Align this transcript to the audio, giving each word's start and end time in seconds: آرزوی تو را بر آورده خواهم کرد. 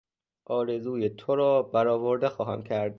آرزوی 0.45 1.09
تو 1.09 1.35
را 1.35 1.61
بر 1.63 1.87
آورده 1.87 2.29
خواهم 2.29 2.63
کرد. 2.63 2.89